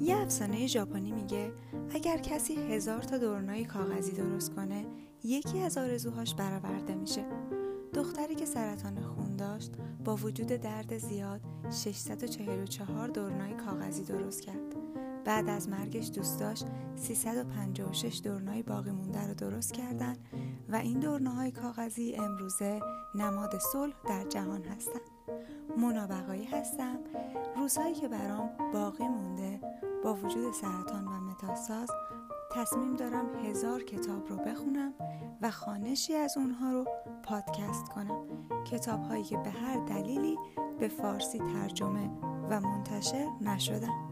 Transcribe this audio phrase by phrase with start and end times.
[0.00, 1.52] یه افسانه ژاپنی میگه
[1.94, 4.86] اگر کسی هزار تا دورنای کاغذی درست کنه
[5.24, 7.24] یکی از آرزوهاش برآورده میشه.
[7.94, 9.72] دختری که سرطان خون داشت
[10.04, 11.40] با وجود درد زیاد
[11.70, 14.76] 644 دورنای کاغذی درست کرد.
[15.24, 16.62] بعد از مرگش دوستاش
[16.96, 20.16] 356 دورنای باقی مونده رو درست کردن
[20.68, 22.80] و این دورناهای کاغذی امروزه
[23.14, 25.00] نماد صلح در جهان هستن.
[25.78, 26.98] منابقایی هستم.
[27.56, 29.60] روزهایی که برام باقی مونده
[30.04, 31.90] با وجود سرطان و متاساز
[32.50, 34.94] تصمیم دارم هزار کتاب رو بخونم
[35.42, 36.84] و خانشی از اونها رو
[37.24, 38.26] پادکست کنم.
[38.64, 40.38] کتاب هایی که به هر دلیلی
[40.78, 42.10] به فارسی ترجمه
[42.50, 44.09] و منتشر نشدن.